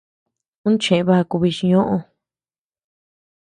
Ú 0.67 0.69
cheʼë 0.83 1.05
baku 1.07 1.35
bichñoʼö. 1.41 1.97